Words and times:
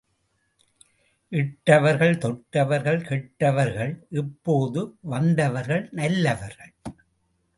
இட்டவர்கள் 1.31 2.17
தொட்டவர்கள் 2.17 3.05
கெட்டவர்கள் 3.05 4.07
இப்போது 4.09 4.97
வந்தவர்கள் 5.01 5.89
நல்லவர்கள். 5.91 6.73